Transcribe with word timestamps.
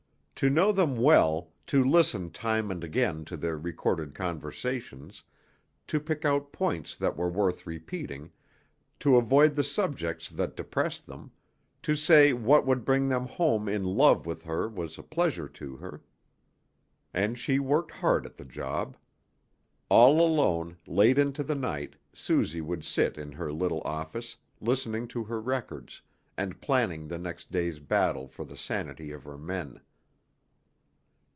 To 0.43 0.49
know 0.49 0.71
them 0.71 0.95
well, 0.99 1.51
to 1.67 1.83
listen 1.83 2.31
time 2.31 2.71
and 2.71 2.83
again 2.83 3.25
to 3.25 3.37
their 3.37 3.59
recorded 3.59 4.15
conversations, 4.15 5.21
to 5.85 5.99
pick 5.99 6.25
out 6.25 6.51
points 6.51 6.97
that 6.97 7.15
were 7.15 7.29
worth 7.29 7.67
repeating, 7.67 8.31
to 9.01 9.17
avoid 9.17 9.53
the 9.53 9.63
subjects 9.63 10.31
that 10.31 10.55
depressed 10.55 11.05
them, 11.05 11.31
to 11.83 11.95
say 11.95 12.33
what 12.33 12.65
would 12.65 12.83
bring 12.83 13.07
them 13.07 13.27
home 13.27 13.69
in 13.69 13.83
love 13.83 14.25
with 14.25 14.41
her 14.41 14.67
was 14.67 14.97
a 14.97 15.03
pleasure 15.03 15.47
to 15.49 15.75
her, 15.75 16.01
and 17.13 17.37
she 17.37 17.59
worked 17.59 17.91
hard 17.91 18.25
at 18.25 18.37
the 18.37 18.43
job. 18.45 18.97
All 19.89 20.19
alone, 20.25 20.75
late 20.87 21.19
into 21.19 21.43
the 21.43 21.53
night, 21.53 21.97
Suzy 22.13 22.61
would 22.61 22.83
sit 22.83 23.15
in 23.15 23.31
her 23.33 23.53
little 23.53 23.81
office, 23.85 24.37
listening 24.59 25.07
to 25.09 25.23
her 25.25 25.39
records, 25.39 26.01
and 26.35 26.59
planning 26.59 27.07
the 27.07 27.19
next 27.19 27.51
day's 27.51 27.79
battle 27.79 28.27
for 28.27 28.43
the 28.43 28.57
sanity 28.57 29.11
of 29.11 29.23
her 29.25 29.37
men. 29.37 29.79